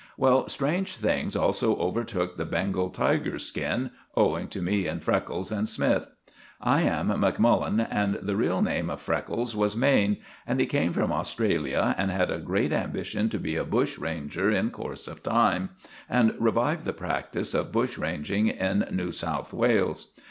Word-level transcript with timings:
Well, 0.17 0.47
strange 0.47 0.95
things 0.95 1.35
also 1.35 1.75
overtook 1.77 2.35
the 2.35 2.43
Bengal 2.43 2.89
tiger's 2.89 3.45
skin, 3.45 3.91
owing 4.17 4.47
to 4.47 4.59
me 4.59 4.87
and 4.87 5.03
Freckles 5.03 5.51
and 5.51 5.69
Smythe. 5.69 6.05
I 6.59 6.81
am 6.81 7.09
Macmullen, 7.09 7.79
and 7.87 8.15
the 8.15 8.35
real 8.35 8.63
name 8.63 8.89
of 8.89 8.99
Freckles 8.99 9.55
was 9.55 9.77
Maine, 9.77 10.17
and 10.47 10.59
he 10.59 10.65
came 10.65 10.91
from 10.91 11.11
Australia 11.11 11.93
and 11.99 12.09
had 12.09 12.31
a 12.31 12.39
great 12.39 12.73
ambition 12.73 13.29
to 13.29 13.37
be 13.37 13.55
a 13.55 13.63
bush 13.63 13.99
ranger 13.99 14.49
in 14.49 14.71
course 14.71 15.07
of 15.07 15.21
time, 15.21 15.69
and 16.09 16.33
revive 16.39 16.83
the 16.83 16.93
practice 16.93 17.53
of 17.53 17.71
bushranging 17.71 18.47
in 18.47 18.87
New 18.89 19.11
South 19.11 19.53
Wales. 19.53 20.13